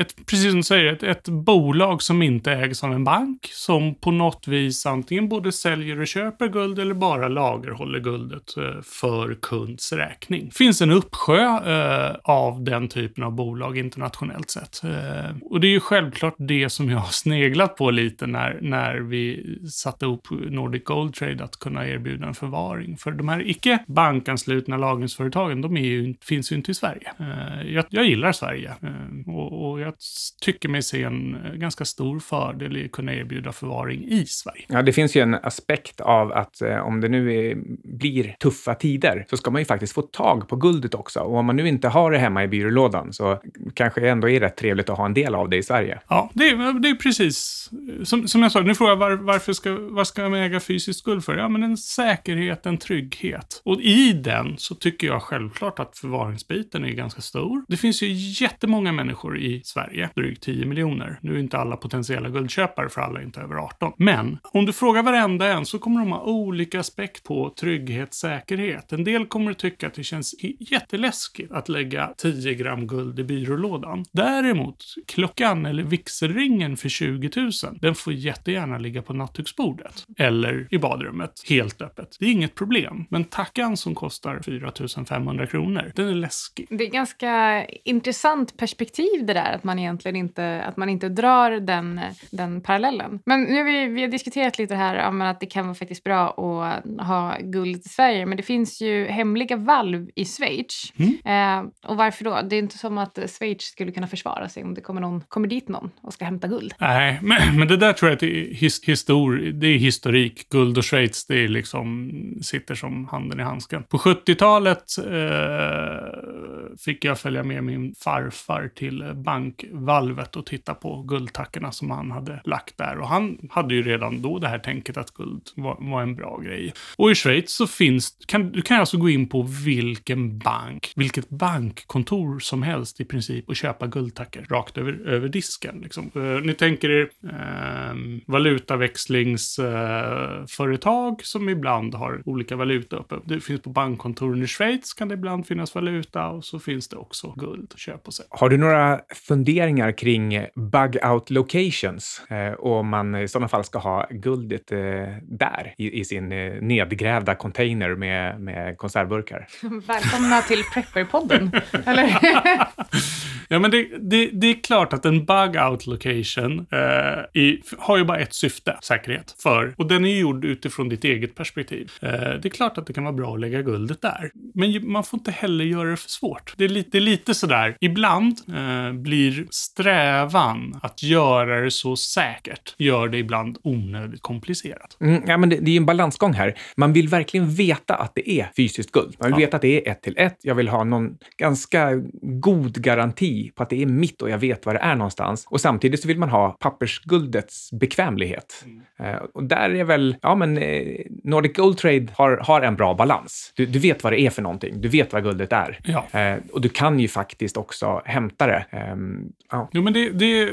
[0.00, 3.94] ett, precis som du säger, ett, ett bolag som inte ägs av en bank, som
[3.94, 9.34] på något vis antingen både säljer och köper guld eller bara lagerhåller guldet eh, för
[9.42, 10.46] kunds räkning.
[10.46, 14.84] Det finns en uppsjö eh, av den typen av bolag internationellt sett.
[14.84, 18.94] Eh, och det är ju självklart det som jag har sneglat på lite när, när
[18.94, 22.96] vi satte upp Nordic Gold Trade att kunna erbjuda en förvaring.
[22.96, 27.12] För de här icke bankanslutna lagringsföretagen, de ju, finns ju inte i Sverige.
[27.18, 29.94] Eh, jag, jag gillar Sverige eh, och, och, jag
[30.40, 34.64] tycker mig se en ganska stor fördel i att kunna erbjuda förvaring i Sverige.
[34.68, 37.56] Ja, det finns ju en aspekt av att eh, om det nu är,
[37.98, 41.20] blir tuffa tider så ska man ju faktiskt få tag på guldet också.
[41.20, 43.40] Och om man nu inte har det hemma i byrålådan så
[43.74, 46.00] kanske det ändå är rätt trevligt att ha en del av det i Sverige.
[46.08, 47.70] Ja, det är, det är precis
[48.04, 48.60] som, som jag sa.
[48.60, 51.36] Nu frågar jag var, varför ska, vad ska man äga fysiskt guld för?
[51.36, 53.62] Ja, men en säkerhet, en trygghet.
[53.64, 57.64] Och i den så tycker jag självklart att förvaringsbiten är ganska stor.
[57.68, 58.12] Det finns ju
[58.44, 61.18] jättemånga människor i Sverige, drygt 10 miljoner.
[61.22, 63.92] Nu är inte alla potentiella guldköpare för alla är inte över 18.
[63.96, 68.92] Men om du frågar varenda en så kommer de ha olika aspekt på trygghet, säkerhet.
[68.92, 73.24] En del kommer att tycka att det känns jätteläskigt att lägga 10 gram guld i
[73.24, 74.04] byrålådan.
[74.12, 77.50] Däremot, klockan eller vigselringen för 20 000,
[77.80, 80.04] den får jättegärna ligga på nattduksbordet.
[80.18, 82.16] Eller i badrummet badrummet helt öppet.
[82.20, 83.04] Det är inget problem.
[83.08, 84.72] Men tackan som kostar 4
[85.08, 86.66] 500 kronor, den är läskig.
[86.70, 91.50] Det är ganska intressant perspektiv det där, att man egentligen inte, att man inte drar
[91.50, 93.20] den, den parallellen.
[93.26, 96.04] Men nu har vi, vi har diskuterat lite här om att det kan vara faktiskt
[96.04, 100.92] bra att ha guld i Sverige, men det finns ju hemliga valv i Schweiz.
[100.96, 101.18] Mm.
[101.24, 102.40] Eh, och varför då?
[102.50, 105.48] Det är inte som att Schweiz skulle kunna försvara sig om det kommer, någon, kommer
[105.48, 106.74] dit någon och ska hämta guld.
[106.78, 110.48] Nej, men, men det där tror jag att det är, his, histor, det är historik.
[110.48, 112.10] Guld och Schweiz, det det liksom,
[112.42, 113.82] sitter som handen i handsken.
[113.82, 121.72] På 70-talet eh, fick jag följa med min farfar till bankvalvet och titta på guldtackorna
[121.72, 122.98] som han hade lagt där.
[122.98, 126.38] Och han hade ju redan då det här tänket att guld var, var en bra
[126.38, 126.72] grej.
[126.96, 131.28] Och i Schweiz så finns, kan, du kan alltså gå in på vilken bank, vilket
[131.28, 135.80] bankkontor som helst i princip och köpa guldtackor rakt över, över disken.
[135.80, 136.10] Liksom.
[136.14, 143.14] Eh, ni tänker er ehm, eh, valutaväxlingsföretag som ibland har olika valuta uppe.
[143.24, 146.96] Det finns på bankkontoren i Schweiz kan det ibland finnas valuta och så finns det
[146.96, 148.26] också guld att köpa sig.
[148.30, 153.64] Har du några funderingar kring bug out locations eh, och om man i sådana fall
[153.64, 154.78] ska ha guldet eh,
[155.22, 159.46] där i, i sin eh, nedgrävda container med, med konservburkar?
[159.86, 162.06] Välkomna till Prepper-podden, eller?
[163.48, 167.96] ja, men det, det, det, är klart att en bug out location eh, i, har
[167.96, 169.34] ju bara ett syfte, säkerhet.
[169.42, 171.92] För, och den är gjord utifrån ditt eget perspektiv.
[172.02, 174.30] Eh, det är klart att det kan vara bra att lägga guldet där.
[174.54, 176.54] Men man får inte heller göra det för svårt.
[176.56, 181.96] Det är lite, det är lite sådär, ibland eh, blir strävan att göra det så
[181.96, 184.96] säkert, gör det ibland onödigt komplicerat.
[185.00, 186.58] Mm, ja, men det, det är ju en balansgång här.
[186.76, 189.16] Man vill verkligen veta att det är fysiskt guld.
[189.18, 189.46] Man vill ja.
[189.46, 190.38] veta att det är ett till ett.
[190.42, 191.90] Jag vill ha någon ganska
[192.22, 195.46] god garanti på att det är mitt och jag vet var det är någonstans.
[195.50, 198.64] Och samtidigt så vill man ha pappersguldets bekvämlighet.
[198.64, 199.14] Mm.
[199.14, 202.94] Uh, och där är väl, ja men eh, Nordic Gold Trade har, har en bra
[202.94, 203.52] balans.
[203.56, 204.80] Du, du, vet vad det är för någonting.
[204.80, 205.80] Du vet vad guldet är.
[205.84, 206.34] Ja.
[206.34, 208.66] Uh, och du kan ju faktiskt också hämta det.
[208.92, 209.68] Um, ja.
[209.72, 210.52] Jo, men det, det,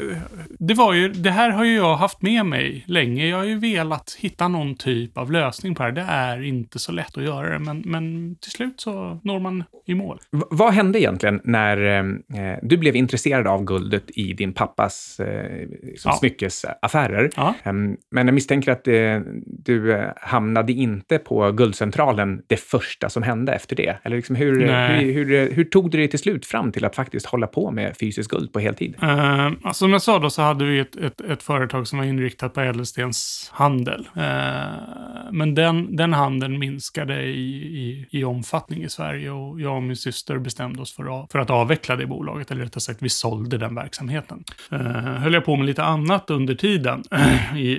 [0.60, 3.28] det var ju, det här har ju jag haft med mig länge.
[3.28, 6.38] Jag har ju velat hitta någon typ av lösning på det här.
[6.38, 9.64] Det är inte så lätt att göra det, men, men till slut så når man
[9.86, 10.20] i mål.
[10.32, 15.68] V vad hände egentligen när eh, du blev intresserad av guldet i din pappas eh,
[16.06, 16.12] ja.
[16.12, 17.30] smyckesaffärer?
[17.36, 17.56] Ja.
[17.66, 23.24] Um, men jag misstänker att eh, du eh, hamnade inte på Guldcentralen det första som
[23.24, 23.98] hände efter det.
[24.04, 24.68] Eller liksom hur,
[25.00, 27.98] hur, hur, hur, tog du dig till slut fram till att faktiskt hålla på med
[27.98, 28.96] fysiskt guld på heltid?
[29.04, 32.06] Uh, alltså, som jag sa då så hade vi ett, ett, ett företag som var
[32.06, 34.08] inriktat på ädelstenshandel.
[34.18, 34.24] Uh,
[35.32, 39.96] men den, den handeln minskade i, i, i omfattning i Sverige och jag och min
[39.96, 42.52] syster bestämde oss för att, för att avveckla det bolaget.
[42.52, 44.44] Eller rättare sagt, vi sålde den verksamheten.
[44.72, 47.04] Eh, höll jag på med lite annat under tiden
[47.56, 47.70] i,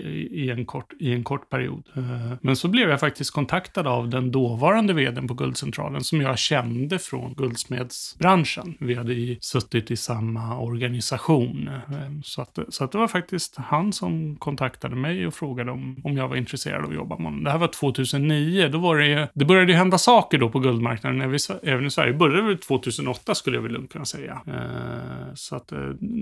[0.45, 1.85] i, en kort, i en kort period.
[1.97, 2.03] Eh,
[2.41, 6.99] men så blev jag faktiskt kontaktad av den dåvarande vdn på Guldcentralen som jag kände
[6.99, 8.75] från guldsmedsbranschen.
[8.81, 11.69] Vi hade ju suttit i samma organisation.
[11.69, 15.97] Eh, så, att, så att det var faktiskt han som kontaktade mig och frågade om,
[16.05, 17.45] om jag var intresserad av att jobba med honom.
[17.45, 18.69] Det här var 2009.
[18.69, 22.13] Då var det, det började ju hända saker då på guldmarknaden även i Sverige.
[22.13, 24.41] Det började väl 2008 skulle jag väl lugnt kunna säga.
[24.47, 25.79] Ehm, Eh, så att eh,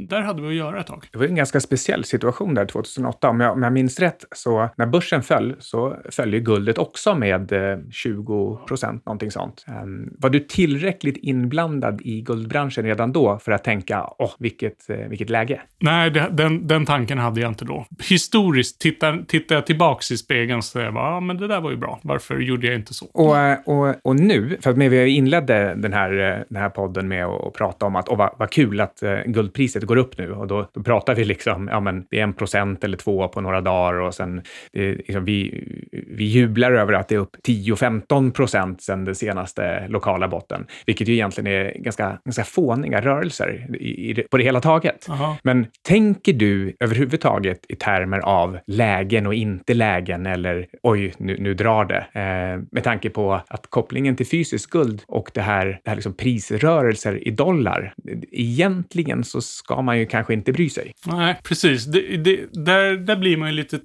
[0.08, 1.06] där hade vi att göra ett tag.
[1.12, 3.28] Det var en ganska speciell situation där 2008.
[3.28, 7.14] Om jag, om jag minns rätt så när börsen föll så föll ju guldet också
[7.14, 7.52] med
[7.90, 9.64] 20 eh, procent, någonting sånt.
[9.68, 14.76] Ehm, var du tillräckligt inblandad i guldbranschen redan då för att tänka, åh, vilket,
[15.08, 15.60] vilket läge?
[15.80, 17.86] Nej, det, den, den tanken hade jag inte då.
[18.10, 21.70] Historiskt tittar, tittar jag tillbaks i spegeln så jag bara, ja men det där var
[21.70, 22.00] ju bra.
[22.02, 23.06] Varför gjorde jag inte så?
[23.06, 23.36] Och,
[23.66, 26.10] och, och nu, för att vi inledde den här,
[26.48, 29.82] den här podden med att prata om att åh, vad, vad kul att uh, guldpriset
[29.82, 30.32] går upp nu.
[30.32, 33.40] Och då, då pratar vi liksom, ja men det är en procent eller två på
[33.40, 35.64] några dagar och sen det, liksom, vi,
[36.06, 41.08] vi jublar över att det är upp 10-15 procent sen den senaste lokala botten, vilket
[41.08, 45.06] ju egentligen är ganska, ganska fåniga rörelser i, i, på det hela taget.
[45.08, 45.36] Aha.
[45.42, 51.54] Men tänker du överhuvudtaget i termer av lägen och inte lägen eller oj, nu, nu
[51.54, 52.20] drar det?
[52.20, 56.14] Eh, med tanke på att kopplingen till fysiskt guld och det här, det här liksom
[56.14, 57.94] prisrörelser i dollar,
[58.32, 60.92] egentligen så ska man ju kanske inte bry sig.
[61.06, 61.84] Nej, precis.
[61.84, 63.80] Det, det, där, där blir man ju lite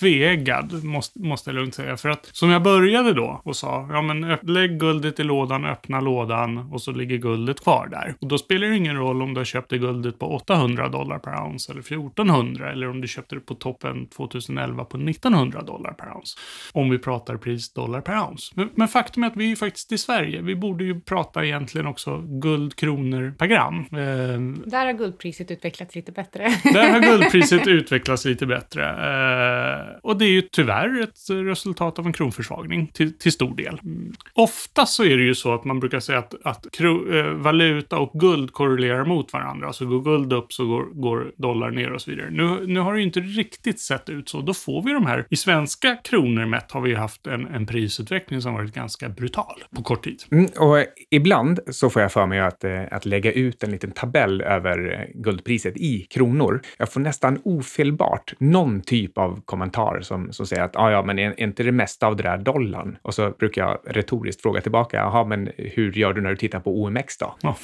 [0.00, 1.96] tveeggad, måste, måste jag lugnt säga.
[1.96, 6.00] För att som jag började då och sa, ja men lägg guldet i lådan, öppna
[6.00, 8.14] lådan och så ligger guldet kvar där.
[8.20, 11.18] Och då spelar det ingen roll om du har köpt det guldet på 800 dollar
[11.18, 15.92] per ounce eller 1400 eller om du köpte det på toppen 2011 på 1900 dollar
[15.92, 16.38] per ounce.
[16.72, 18.52] Om vi pratar pris dollar per ounce.
[18.56, 20.42] Men, men faktum är att vi är faktiskt i Sverige.
[20.42, 23.86] Vi borde ju prata egentligen också guld, kronor per gram.
[23.92, 26.42] Eh, där har guldpriset utvecklats lite bättre.
[26.64, 28.82] där har guldpriset utvecklats lite bättre.
[28.82, 33.80] Eh, och det är ju tyvärr ett resultat av en kronförsvagning till, till stor del.
[33.84, 34.12] Mm.
[34.34, 37.98] Ofta så är det ju så att man brukar säga att, att kro, eh, valuta
[37.98, 39.66] och guld korrelerar mot varandra.
[39.66, 42.30] Alltså går guld upp så går, går dollar ner och så vidare.
[42.30, 44.40] Nu, nu har det ju inte riktigt sett ut så.
[44.40, 48.42] Då får vi de här, i svenska kronor mätt har vi haft en, en prisutveckling
[48.42, 50.22] som varit ganska brutal på kort tid.
[50.30, 53.90] Mm, och ibland så får jag för mig att, eh, att lägga ut en liten
[53.90, 56.60] tabell över eh, guldpriset i kronor.
[56.78, 61.18] Jag får nästan ofelbart någon typ av kommentar som, som säger att ah, ja, men
[61.18, 62.96] är inte det mesta av det där dollarn?
[63.02, 66.60] Och så brukar jag retoriskt fråga tillbaka, jaha, men hur gör du när du tittar
[66.60, 67.36] på OMX då?
[67.42, 67.56] Oh.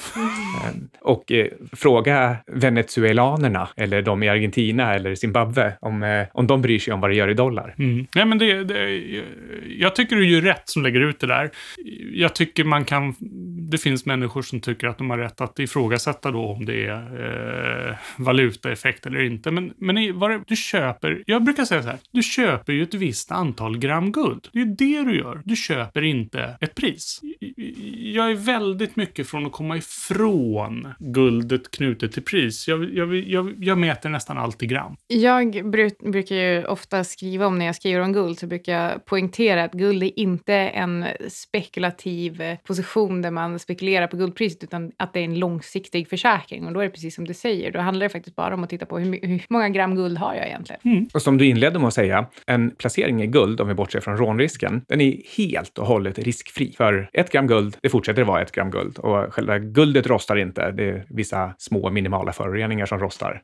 [1.01, 6.79] och eh, fråga venezuelanerna eller de i Argentina eller Zimbabwe om, eh, om de bryr
[6.79, 7.75] sig om vad det gör i dollar.
[7.77, 8.07] Mm.
[8.15, 9.01] Nej, men det, det,
[9.67, 11.49] jag tycker du gör rätt som lägger ut det där.
[12.13, 13.15] Jag tycker man kan,
[13.71, 15.98] det finns människor som tycker att de har rätt att ifrågasätta
[16.31, 19.51] då om det är eh, valutaeffekt eller inte.
[19.51, 22.93] Men, men i, vad du köper, jag brukar säga så här, du köper ju ett
[22.93, 24.47] visst antal gram guld.
[24.53, 25.41] Det är ju det du gör.
[25.45, 27.21] Du köper inte ett pris.
[27.97, 32.67] Jag är väldigt mycket från att komma ifrån guldet knutet till pris.
[32.67, 34.95] Jag, jag, jag, jag mäter nästan allt i gram.
[35.07, 35.71] Jag
[36.11, 39.71] brukar ju ofta skriva om, när jag skriver om guld, så brukar jag poängtera att
[39.71, 45.23] guld är inte en spekulativ position där man spekulerar på guldpriset, utan att det är
[45.23, 46.65] en långsiktig försäkring.
[46.65, 48.69] Och då är det precis som du säger, då handlar det faktiskt bara om att
[48.69, 50.81] titta på hur, hur många gram guld har jag egentligen.
[50.83, 51.07] Mm.
[51.13, 54.17] Och som du inledde med att säga, en placering i guld, om vi bortser från
[54.17, 56.73] rånrisken, den är helt och hållet riskfri.
[56.77, 58.97] För ett gram guld, det fortsätter att vara ett gram guld.
[58.97, 60.71] Och själva guldet rostar inte.
[60.71, 63.41] Det är vissa små minimala föroreningar som rostar.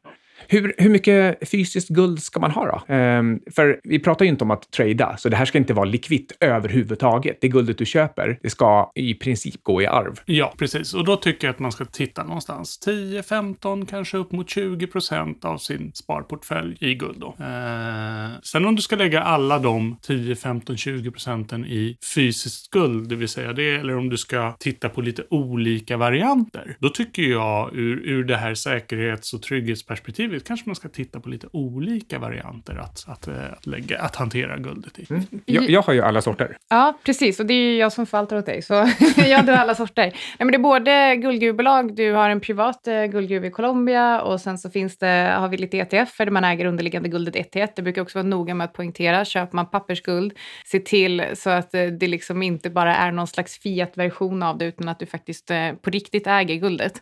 [0.47, 2.93] Hur, hur mycket fysiskt guld ska man ha då?
[2.93, 5.85] Um, för vi pratar ju inte om att trada, så det här ska inte vara
[5.85, 7.37] likvitt överhuvudtaget.
[7.41, 10.19] Det guldet du köper, det ska i princip gå i arv.
[10.25, 10.93] Ja, precis.
[10.93, 14.87] Och då tycker jag att man ska titta någonstans 10, 15, kanske upp mot 20
[14.87, 17.19] procent av sin sparportfölj i guld.
[17.19, 17.27] Då.
[17.27, 23.09] Uh, sen om du ska lägga alla de 10, 15, 20 procenten i fysiskt guld,
[23.09, 27.23] det vill säga det, eller om du ska titta på lite olika varianter, då tycker
[27.23, 31.47] jag ur, ur det här säkerhets och trygghetsperspektivet samtidigt kanske man ska titta på lite
[31.53, 35.05] olika varianter att, att, eh, att, lägga, att hantera guldet i.
[35.09, 35.23] Mm.
[35.45, 36.57] Jag, jag, har ju alla sorter.
[36.69, 37.39] Ja, precis.
[37.39, 38.73] Och det är ju jag som förvaltar åt dig, så
[39.17, 40.03] jag har alla sorter.
[40.03, 44.41] Nej, men det är både guldgruvebolag, du har en privat eh, guldgruva i Colombia och
[44.41, 47.61] sen så finns det, har vi lite ETF där man äger underliggande guldet ett till
[47.61, 47.75] ett.
[47.75, 50.33] Det brukar också vara noga med att poängtera, köper man pappersguld,
[50.65, 54.65] se till så att eh, det liksom inte bara är någon slags fiat-version av det,
[54.65, 57.01] utan att du faktiskt på riktigt äger guldet.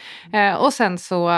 [0.60, 1.30] Och sen så,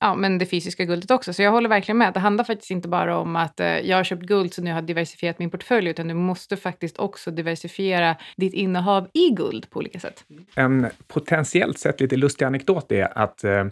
[0.00, 1.32] ja, men det fysiska guldet också.
[1.34, 2.14] Så jag håller verkligen med.
[2.14, 4.76] Det handlar faktiskt inte bara om att eh, jag har köpt guld så nu har
[4.76, 9.78] jag diversifierat min portfölj, utan du måste faktiskt också diversifiera ditt innehav i guld på
[9.78, 10.24] olika sätt.
[10.54, 13.66] En potentiellt sett lite lustig anekdot är att eh, eh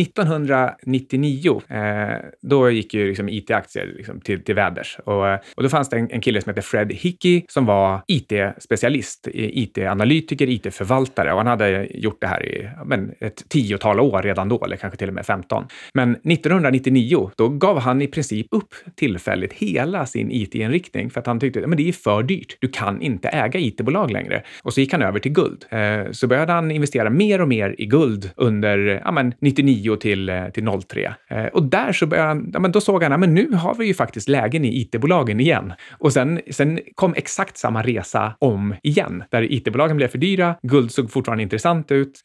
[0.00, 5.68] 1999, eh, då gick ju liksom IT-aktier liksom till, till väders och, eh, och då
[5.68, 11.38] fanns det en, en kille som hette Fred Hickey som var IT-specialist, IT-analytiker, IT-förvaltare och
[11.38, 15.08] han hade gjort det här i men, ett tiotal år redan då, eller kanske till
[15.08, 15.66] och med 15.
[15.94, 21.26] Men 1999 99, då gav han i princip upp tillfälligt hela sin IT-inriktning för att
[21.26, 22.56] han tyckte att det är för dyrt.
[22.60, 24.42] Du kan inte äga IT-bolag längre.
[24.62, 25.64] Och så gick han över till guld.
[25.70, 30.28] Eh, så började han investera mer och mer i guld under ja, men 99 till,
[30.28, 31.14] eh, till 03.
[31.28, 33.86] Eh, och där så började han, ja, men då såg han att nu har vi
[33.86, 35.72] ju faktiskt lägen i IT-bolagen igen.
[35.98, 40.92] Och sen, sen kom exakt samma resa om igen, där IT-bolagen blev för dyra, guld
[40.92, 42.22] såg fortfarande intressant ut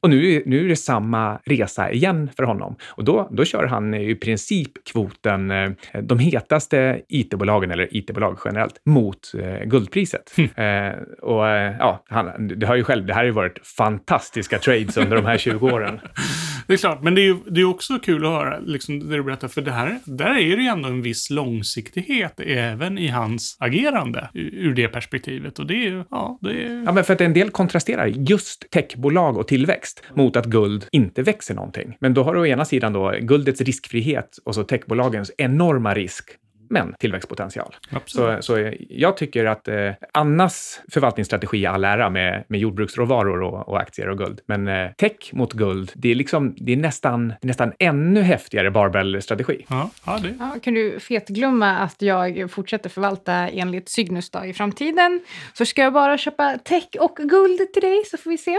[0.00, 2.76] och nu, nu är det samma resa igen för honom.
[2.88, 5.70] Och då, då kör han i princip kvoten, eh,
[6.02, 10.34] de hetaste IT-bolagen, eller IT-bolag generellt, mot eh, guldpriset.
[10.36, 10.94] Mm.
[11.22, 11.46] och
[11.78, 15.26] ja, han, du hör ju själv, det här har ju varit fantastiska trades under de
[15.26, 16.00] här 20 åren.
[16.66, 19.16] Det är klart, men det är ju det är också kul att höra liksom, det
[19.16, 23.08] du berättar, för det här, där är det ju ändå en viss långsiktighet även i
[23.08, 25.58] hans agerande ur det perspektivet.
[25.58, 26.82] Och det är ju, ja, det är...
[26.86, 31.22] Ja, men för att en del kontrasterar just techbolag och tillväxt mot att guld inte
[31.22, 31.96] växer någonting.
[32.00, 36.30] Men då har du å ena sidan då guldets riskfrihet och så techbolagens enorma risk
[36.72, 37.76] men tillväxtpotential.
[38.04, 43.68] Så, så jag tycker att eh, Annas förvaltningsstrategi är all ära med, med jordbruksråvaror och,
[43.68, 44.40] och aktier och guld.
[44.46, 49.64] Men eh, tech mot guld, det är, liksom, det är nästan, nästan ännu häftigare barbell-strategi.
[49.68, 50.34] Ja, ja, det.
[50.38, 55.20] Ja, kan du fetglömma att jag fortsätter förvalta enligt Cygnus då, i framtiden
[55.52, 58.50] så ska jag bara köpa tech och guld till dig så får vi se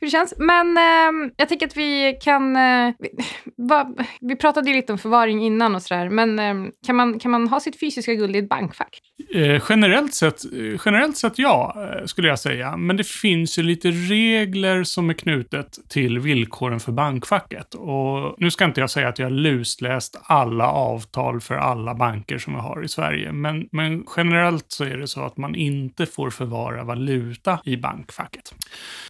[0.00, 0.34] hur det känns.
[0.38, 2.56] Men eh, jag tänker att vi kan...
[2.56, 3.10] Eh, vi,
[3.56, 7.30] va, vi pratade ju lite om förvaring innan och sådär, men eh, kan, man, kan
[7.30, 9.00] man ha sitt fysiska guld i ett bankfack?
[9.34, 12.76] Eh, generellt, sett, eh, generellt sett ja, eh, skulle jag säga.
[12.76, 17.74] Men det finns ju lite regler som är knutet till villkoren för bankfacket.
[17.74, 22.38] Och nu ska inte jag säga att jag har lusläst alla avtal för alla banker
[22.38, 23.32] som vi har i Sverige.
[23.32, 28.54] Men, men generellt så är det så att man inte får förvara valuta i bankfacket.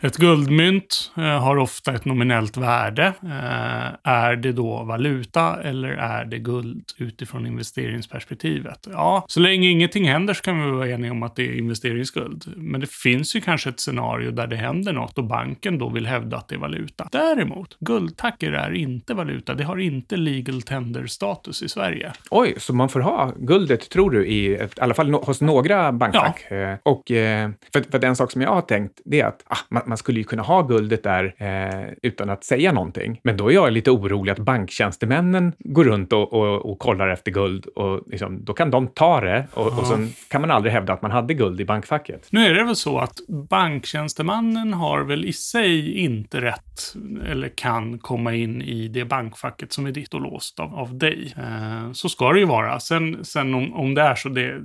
[0.00, 3.06] Ett guldmynt eh, har ofta ett nominellt värde.
[3.22, 8.88] Eh, är det då valuta eller är det guld utifrån investeringsperspektivet?
[8.92, 11.59] Ja, så länge inget ingenting händer så kan vi vara eniga om att det är
[11.59, 12.44] investeringsskuld.
[12.57, 16.07] Men det finns ju kanske ett scenario där det händer något och banken då vill
[16.07, 17.09] hävda att det är valuta.
[17.12, 19.54] Däremot, guldtacker är inte valuta.
[19.54, 22.12] Det har inte legal tender-status i Sverige.
[22.31, 25.92] Oj, så man får ha guldet, tror du, i, i alla fall no hos några
[25.92, 26.46] bankfack?
[26.50, 26.56] Ja.
[26.56, 29.58] Eh, och eh, för, för en sak som jag har tänkt, det är att ah,
[29.69, 33.21] man, man, skulle ju kunna ha guldet där eh, utan att säga någonting.
[33.25, 37.31] Men då är jag lite orolig att banktjänstemännen går runt och, och, och kollar efter
[37.31, 39.81] guld och liksom, då kan de ta det och, ja.
[39.83, 42.28] Och så kan man aldrig hävda att man hade guld i bankfacket.
[42.30, 43.18] Nu är det väl så att
[43.50, 46.94] banktjänstemannen har väl i sig inte rätt
[47.26, 51.35] eller kan komma in i det bankfacket som är ditt och låst av, av dig.
[51.37, 52.80] Eh, så ska det ju vara.
[52.80, 54.60] Sen, sen om, om det är så, det,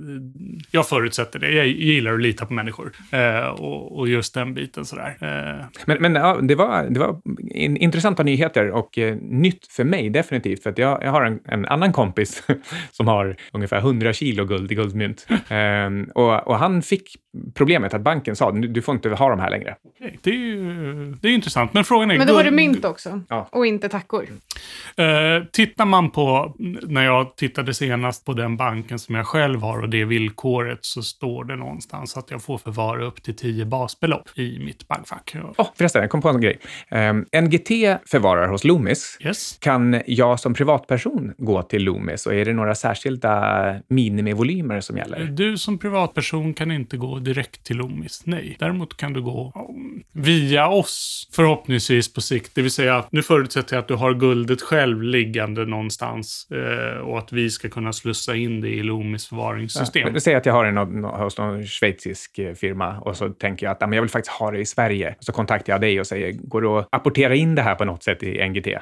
[0.70, 1.50] jag förutsätter det.
[1.50, 5.16] Jag gillar att lita på människor eh, och, och, just den biten sådär.
[5.20, 5.66] Eh.
[5.86, 7.20] Men, men ja, det, var, det var
[7.54, 10.62] intressanta nyheter och eh, nytt för mig definitivt.
[10.62, 12.42] För att jag, jag har en, en annan kompis
[12.92, 15.07] som har ungefär 100 kilo guld i guldmynt.
[15.48, 17.16] Ehm, och, och, han fick
[17.54, 19.76] problemet att banken sa du får inte ha de här längre.
[19.84, 22.18] Okay, det, är ju, det är intressant, men frågan är...
[22.18, 23.48] Men då var det mynt också, ja.
[23.52, 24.22] och inte tackor.
[24.22, 29.82] Uh, tittar man på, när jag tittade senast på den banken som jag själv har
[29.82, 34.38] och det villkoret så står det någonstans att jag får förvara upp till 10 basbelopp
[34.38, 35.36] i mitt bankfack.
[35.58, 36.58] Oh, förresten, jag kom på en grej.
[36.90, 37.70] Um, ehm, NGT
[38.06, 39.18] förvarar hos Loomis.
[39.20, 39.58] Yes.
[39.60, 45.24] Kan jag som privatperson gå till Loomis och är det några särskilda minimivolymer som gäller?
[45.24, 48.56] Du som privatperson kan inte gå direkt till Loomis, nej.
[48.58, 49.52] Däremot kan du gå
[50.12, 52.54] via oss, förhoppningsvis på sikt.
[52.54, 57.18] Det vill säga, nu förutsätter jag att du har guldet själv liggande någonstans eh, och
[57.18, 60.14] att vi ska kunna slussa in det i Loomis förvaringssystem.
[60.14, 63.72] Ja, säg att jag har en hos någon schweizisk eh, firma och så tänker jag
[63.72, 65.14] att jag vill faktiskt ha det i Sverige.
[65.20, 68.02] Så kontaktar jag dig och säger, går det att apportera in det här på något
[68.02, 68.66] sätt i NGT?
[68.66, 68.80] Eh,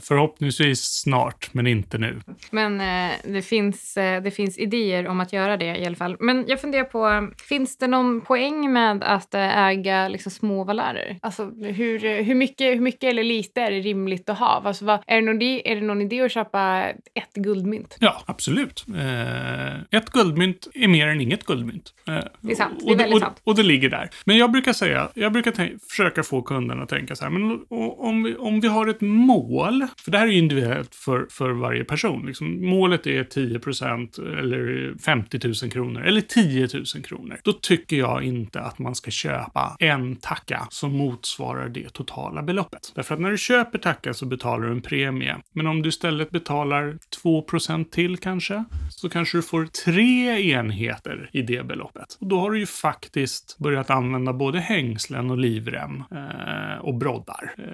[0.00, 2.20] förhoppningsvis snart, men inte nu.
[2.50, 6.16] Men eh, det, finns, eh, det finns idéer om att göra det i alla fall.
[6.20, 11.18] Men jag funderar på, finns det någon poäng med att eh, äga liksom, små valärer?
[11.22, 14.62] Alltså hur, hur, mycket, hur mycket eller lite är det rimligt att ha?
[14.64, 16.84] Alltså, vad, är, det någon, är det någon idé att köpa
[17.14, 17.96] ett guldmynt?
[18.00, 18.84] Ja, absolut.
[18.88, 21.94] Eh, ett guldmynt är mer än inget guldmynt.
[22.08, 22.80] Eh, det är sant.
[22.86, 23.40] Det är väldigt sant.
[23.44, 24.10] Och, och, det ligger där.
[24.24, 25.52] Men jag brukar säga, jag brukar
[25.90, 27.60] försöka få kunden att tänka så här, men
[27.98, 31.50] om vi, om vi har ett mål, för det här är ju individuellt för, för
[31.50, 32.26] varje person.
[32.26, 37.40] Liksom, målet är 10 procent eller 50 000 kronor eller 10 000 kronor.
[37.44, 42.92] Då tycker jag inte att man ska köpa en tacka som motsvarar det totala beloppet.
[42.94, 45.36] Därför att när du köper tacka så betalar du en premie.
[45.52, 51.30] Men om du istället betalar 2 procent till kanske, så kanske du får tre enheter
[51.32, 52.16] i det beloppet.
[52.20, 57.54] Och då har du ju faktiskt börjat använda både hängslen och livrem eh, och broddar.
[57.58, 57.64] Eh,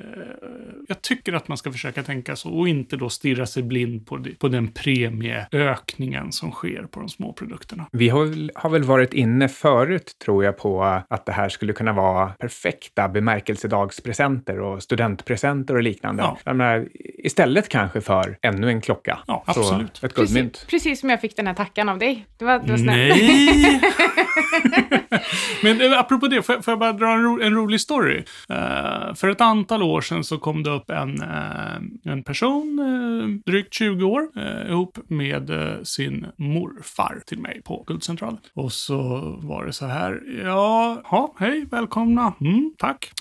[0.89, 4.17] jag tycker att man ska försöka tänka så och inte då stirra sig blind på,
[4.17, 7.87] det, på den premieökningen som sker på de små produkterna.
[7.93, 11.93] Vi har, har väl varit inne förut, tror jag, på att det här skulle kunna
[11.93, 16.23] vara perfekta bemärkelsedagspresenter och studentpresenter och liknande.
[16.23, 16.55] Ja.
[16.55, 16.89] Menar,
[17.19, 19.19] istället kanske för ännu en klocka.
[19.27, 20.05] Ja, absolut.
[20.05, 20.53] Ett guldmynt.
[20.53, 22.27] Precis, precis som jag fick den här tackan av dig.
[22.37, 23.15] Det var, det var snällt.
[23.17, 23.81] Nej!
[25.63, 28.25] Men eh, apropå det, får jag, får jag bara dra en, ro, en rolig story?
[28.51, 33.41] Uh, för ett antal år sedan så kom det upp en, uh, en person, uh,
[33.47, 35.51] drygt 20 år, uh, ihop med
[35.83, 38.39] sin morfar till mig på Guldcentralen.
[38.55, 38.99] Och så
[39.43, 43.13] var det så här, ja, ha, hej, välkomna, mm, tack.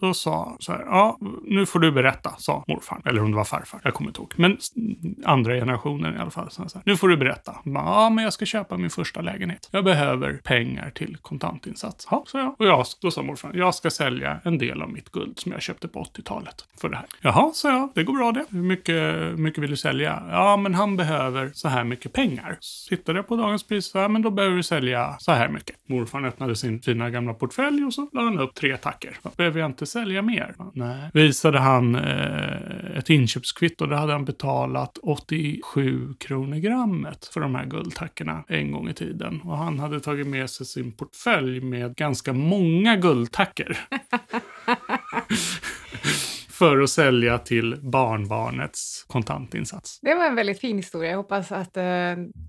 [0.00, 3.02] då sa så här, ja, nu får du berätta, sa morfar.
[3.04, 4.34] Eller om det var farfar, jag kommer inte ihåg.
[4.36, 4.58] Men
[5.24, 6.50] andra generationen i alla fall.
[6.50, 7.56] Så här, nu får du berätta.
[7.64, 9.68] Ja, men jag ska köpa min första lägenhet.
[9.72, 12.08] Jag behöver pengar till kontantinsats.
[12.10, 12.54] Ja, sa jag.
[12.58, 15.62] Och jag, då sa morfar, jag ska sälja en del av mitt guld som jag
[15.62, 17.06] köpte på 80-talet för det här.
[17.20, 18.44] Jaha, sa jag, det går bra det.
[18.50, 20.22] Hur mycket, mycket vill du sälja?
[20.30, 22.58] Ja, men han behöver så här mycket pengar.
[22.88, 25.76] Tittade jag på dagens pris, ja, men då behöver du sälja så här mycket.
[25.86, 29.18] Morfar öppnade sin fina gamla portfölj och så lade han upp tre tacker.
[29.36, 30.54] Behöver jag inte sälja mer?
[30.74, 31.10] Nej.
[31.14, 37.64] Visade han eh, ett inköpskvitto, där hade han betalat 87 kronor grammet för de här
[37.64, 39.40] guldtackorna en gång i tiden.
[39.40, 43.76] Och han hade tagit med sig sin portfölj med ganska många guldtackor.
[46.58, 50.00] för att sälja till barnbarnets kontantinsats.
[50.02, 51.10] Det var en väldigt fin historia.
[51.10, 51.82] Jag hoppas att, uh,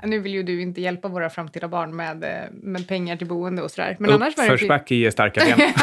[0.03, 3.61] nu vill ju du inte hjälpa våra framtida barn med, uh, med pengar till boende
[3.61, 3.97] och sådär.
[3.99, 5.59] Men annars var det Uppförsbacke ger starka ben.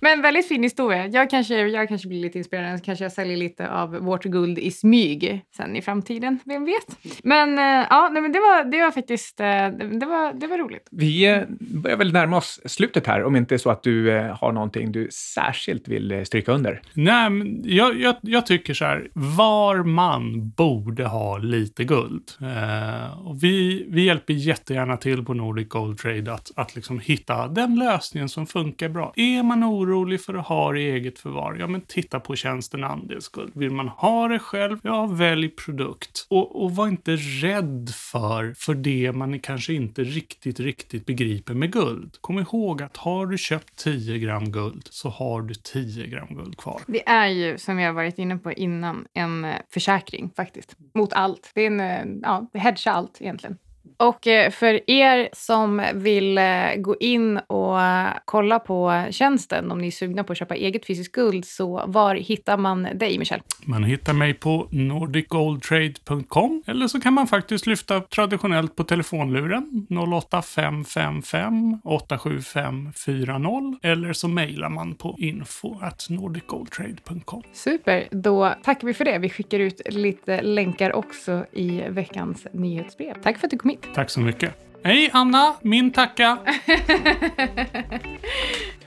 [0.00, 1.06] Men väldigt fin historia.
[1.06, 2.84] Jag kanske, jag kanske blir lite inspirerad.
[2.84, 6.38] Kanske jag säljer lite av vårt guld i smyg sen i framtiden.
[6.44, 6.98] Vem vet?
[7.22, 10.88] Men uh, ja, nej, men det var, det var faktiskt det, var, det var roligt.
[10.90, 14.10] Vi börjar väl närma oss slutet här, om inte så att du
[14.40, 16.82] har någonting du särskilt vill stryka under.
[16.92, 22.30] Nej, men jag, jag, jag tycker så här, var man borde ha lite guld.
[22.40, 27.48] Eh, och vi, vi hjälper jättegärna till på Nordic Gold Trade att, att liksom hitta
[27.48, 29.12] den lösningen som funkar bra.
[29.16, 32.84] Är man orolig för att ha det i eget förvar, ja men titta på tjänsten
[32.84, 33.52] andelsguld.
[33.54, 36.26] Vill man ha det själv, ja välj produkt.
[36.28, 41.72] Och, och var inte rädd för, för det man kanske inte riktigt, riktigt begriper med
[41.72, 42.16] guld.
[42.20, 46.56] Kom ihåg att har du köpt 10 gram guld så har du 10 gram guld
[46.56, 46.80] kvar.
[46.86, 50.76] Det är ju, som jag varit inne på innan, en eh, försäkring faktiskt.
[50.94, 51.50] Mot allt.
[51.54, 53.58] Det är en, eh, ja, det hedgar allt egentligen.
[53.96, 56.44] Och eh, för er som vill eh,
[56.76, 57.78] gå in och
[58.24, 62.14] kolla på tjänsten, om ni är sugna på att köpa eget fysiskt guld, så var
[62.14, 63.42] hittar man dig, Michel?
[63.64, 71.80] Man hittar mig på nordicgoldtrade.com eller så kan man faktiskt lyfta traditionellt på telefonluren 08555
[71.84, 75.78] 87540 eller så mejlar man på info
[76.10, 77.42] nordicgoldtrade.com.
[77.52, 79.18] Super, då tackar vi för det.
[79.18, 83.14] Vi skickar ut lite länkar också i veckans nyhetsbrev.
[83.22, 84.54] Tack för att du kom Tack så mycket.
[84.84, 86.38] Hej Anna, min tacka.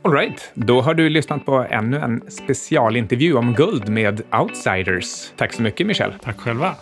[0.01, 5.31] Alright, då har du lyssnat på ännu en specialintervju om guld med Outsiders.
[5.35, 6.13] Tack så mycket Michel.
[6.23, 6.75] Tack själva.